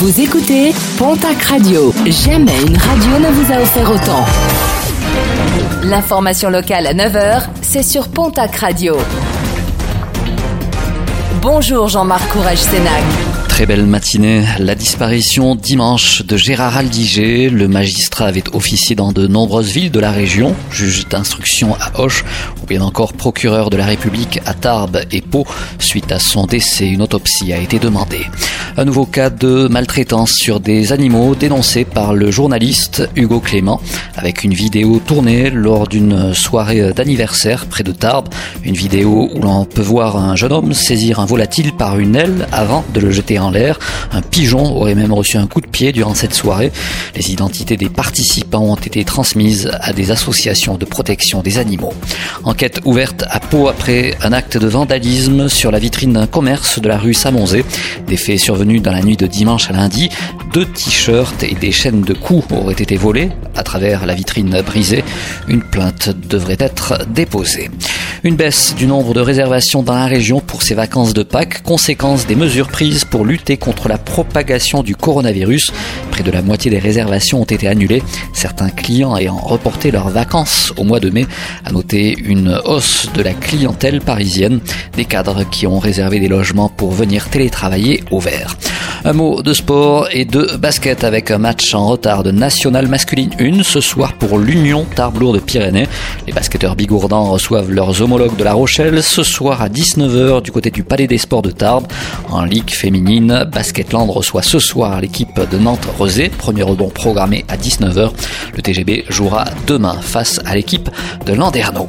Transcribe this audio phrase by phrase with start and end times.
[0.00, 1.92] Vous écoutez Pontac Radio.
[2.06, 4.24] Jamais une radio ne vous a offert autant.
[5.82, 8.96] L'information locale à 9h, c'est sur Pontac Radio.
[11.42, 13.02] Bonjour Jean-Marc Courage Sénac.
[13.50, 14.42] Très belle matinée.
[14.58, 17.50] La disparition dimanche de Gérard Aldiger.
[17.50, 22.24] Le magistrat avait officié dans de nombreuses villes de la région, juge d'instruction à Hoche
[22.62, 25.44] ou bien encore procureur de la République à Tarbes et Pau.
[25.78, 28.24] Suite à son décès, une autopsie a été demandée.
[28.76, 33.80] Un nouveau cas de maltraitance sur des animaux dénoncé par le journaliste Hugo Clément
[34.14, 38.28] avec une vidéo tournée lors d'une soirée d'anniversaire près de Tarbes.
[38.62, 42.46] Une vidéo où l'on peut voir un jeune homme saisir un volatile par une aile
[42.52, 43.78] avant de le jeter en l'air.
[44.12, 46.70] Un pigeon aurait même reçu un coup de pied durant cette soirée.
[47.16, 51.92] Les identités des participants ont été transmises à des associations de protection des animaux.
[52.44, 56.88] Enquête ouverte à Pau après un acte de vandalisme sur la vitrine d'un commerce de
[56.88, 57.64] la rue Samonzé.
[58.06, 60.10] Des faits survenus dans la nuit de dimanche à lundi.
[60.52, 65.02] Deux t-shirts et des chaînes de cou auraient été volés à travers la vitrine brisée.
[65.48, 67.70] Une plainte devrait être déposée.
[68.22, 72.34] Une baisse du nombre de réservations dans la région ces vacances de Pâques, conséquence des
[72.34, 75.72] mesures prises pour lutter contre la propagation du coronavirus.
[76.10, 78.02] Près de la moitié des réservations ont été annulées,
[78.32, 81.26] certains clients ayant reporté leurs vacances au mois de mai.
[81.64, 84.60] A noter une hausse de la clientèle parisienne,
[84.96, 88.56] des cadres qui ont réservé des logements pour venir télétravailler au vert.
[89.02, 93.30] Un mot de sport et de basket avec un match en retard de National Masculine
[93.40, 95.88] 1 ce soir pour l'Union Tarbes-Lourdes de Pyrénées.
[96.26, 100.70] Les basketteurs bigourdans reçoivent leurs homologues de La Rochelle ce soir à 19h du côté
[100.70, 101.86] du Palais des Sports de Tarbes.
[102.28, 106.28] En Ligue féminine, Basketland reçoit ce soir l'équipe de Nantes-Rosé.
[106.28, 108.10] Premier rebond programmé à 19h.
[108.54, 110.90] Le TGB jouera demain face à l'équipe
[111.24, 111.88] de Landerneau.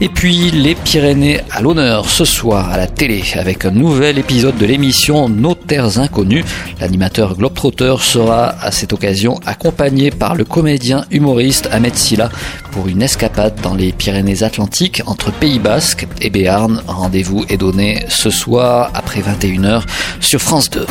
[0.00, 4.56] Et puis les Pyrénées à l'honneur ce soir à la télé avec un nouvel épisode
[4.56, 6.44] de l'émission Nos Terres Inconnues.
[6.80, 12.30] L'animateur Globetrotter sera à cette occasion accompagné par le comédien humoriste Ahmed Silla
[12.70, 16.80] pour une escapade dans les Pyrénées-Atlantiques entre Pays Basque et Béarn.
[16.86, 19.82] Rendez-vous est donné ce soir après 21h
[20.20, 20.86] sur France 2.